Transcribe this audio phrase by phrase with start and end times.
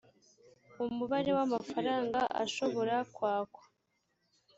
[0.83, 3.63] umubare w amafaranga ashobora kwakwa